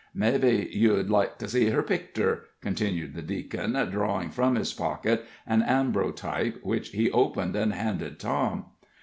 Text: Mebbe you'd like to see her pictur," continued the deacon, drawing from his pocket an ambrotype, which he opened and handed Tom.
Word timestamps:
Mebbe 0.15 0.73
you'd 0.73 1.11
like 1.11 1.37
to 1.37 1.47
see 1.47 1.69
her 1.69 1.83
pictur," 1.83 2.45
continued 2.59 3.13
the 3.13 3.21
deacon, 3.21 3.73
drawing 3.91 4.31
from 4.31 4.55
his 4.55 4.73
pocket 4.73 5.25
an 5.45 5.61
ambrotype, 5.61 6.59
which 6.63 6.89
he 6.89 7.11
opened 7.11 7.55
and 7.55 7.71
handed 7.71 8.19
Tom. 8.19 8.65